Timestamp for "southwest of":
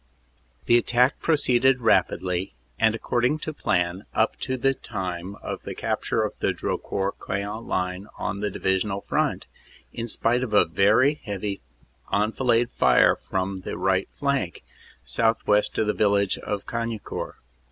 15.03-15.85